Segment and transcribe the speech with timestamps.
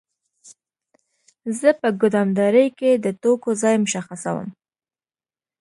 [1.59, 4.47] زه په ګدامدارۍ کې د توکو ځای مشخصوم.